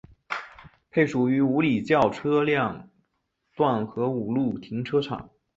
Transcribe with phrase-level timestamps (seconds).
[0.89, 2.89] 配属于五里桥车辆
[3.55, 5.29] 段和五路停车场。